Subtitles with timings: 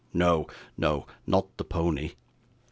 [0.15, 0.47] No,
[0.77, 2.13] no, not the pony.